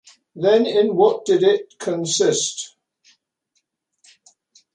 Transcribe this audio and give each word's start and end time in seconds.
Then 0.35 0.65
in 0.65 0.95
what 0.95 1.25
did 1.25 1.43
it 1.43 1.77
consist? 1.77 2.75